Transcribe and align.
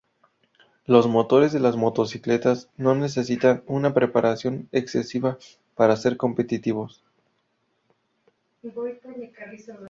Los 0.87 1.05
motores 1.07 1.51
de 1.51 1.59
las 1.59 1.75
motocicletas 1.75 2.71
no 2.75 2.95
necesitan 2.95 3.61
una 3.67 3.93
preparación 3.93 4.67
excesiva 4.71 5.37
para 5.75 5.95
ser 5.95 6.17
competitivos. 6.17 7.03